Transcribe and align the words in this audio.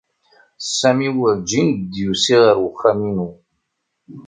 Sami 0.77 1.07
werǧin 1.17 1.67
d-yusi 1.91 2.35
ɣer 2.43 2.57
uxxam-inu. 2.67 3.29